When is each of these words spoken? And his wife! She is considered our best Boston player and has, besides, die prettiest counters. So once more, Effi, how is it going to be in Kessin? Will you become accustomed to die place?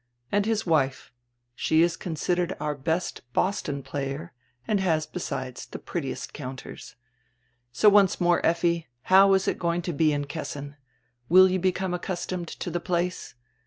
And 0.31 0.47
his 0.47 0.65
wife! 0.65 1.11
She 1.53 1.83
is 1.83 1.95
considered 1.95 2.57
our 2.59 2.73
best 2.73 3.21
Boston 3.33 3.83
player 3.83 4.33
and 4.67 4.79
has, 4.79 5.05
besides, 5.05 5.67
die 5.67 5.77
prettiest 5.77 6.33
counters. 6.33 6.95
So 7.71 7.87
once 7.87 8.19
more, 8.19 8.43
Effi, 8.43 8.87
how 9.03 9.31
is 9.35 9.47
it 9.47 9.59
going 9.59 9.83
to 9.83 9.93
be 9.93 10.11
in 10.11 10.25
Kessin? 10.25 10.75
Will 11.29 11.51
you 11.51 11.59
become 11.59 11.93
accustomed 11.93 12.47
to 12.47 12.71
die 12.71 12.79
place? 12.79 13.35